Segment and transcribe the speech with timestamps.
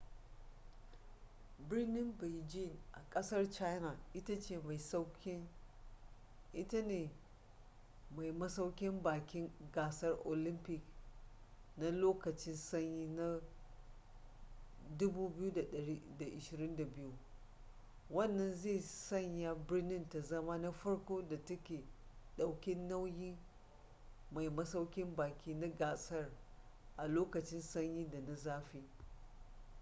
[1.69, 4.59] birnin beijing a kasar china ita ce
[8.15, 10.81] mai masaukin baki gasar olympic
[11.77, 13.41] na lokacin sanyi na
[14.97, 16.87] 2022
[18.09, 21.55] wannan zai sanya birnin ta zama na farko da ta
[22.37, 23.37] daukin nauyin
[24.31, 26.31] mai masaukin baki na gasar
[26.97, 28.83] a lokacin sanyin da na zafi